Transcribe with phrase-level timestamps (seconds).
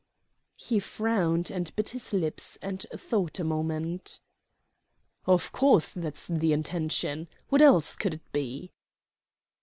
[0.55, 4.19] He frowned and bit his lips and thought a moment.
[5.27, 8.71] "Of course that's the intention; what else could it be?"